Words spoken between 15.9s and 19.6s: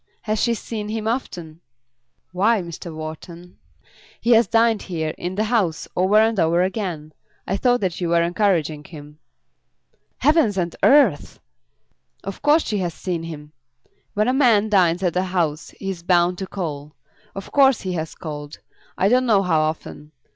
is bound to call. Of course he has called, I don't know how